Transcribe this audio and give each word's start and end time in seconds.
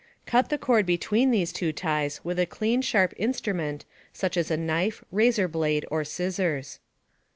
Cut 0.25 0.49
the 0.49 0.57
cord 0.57 0.87
between 0.87 1.29
these 1.29 1.53
two 1.53 1.71
ties 1.71 2.21
with 2.25 2.39
a 2.39 2.47
clean 2.47 2.81
sharp 2.81 3.13
instrument 3.17 3.85
such 4.11 4.35
as 4.35 4.49
a 4.49 4.57
knife, 4.57 5.05
razor 5.11 5.47
blade, 5.47 5.85
or 5.91 6.03
scissors. 6.03 6.79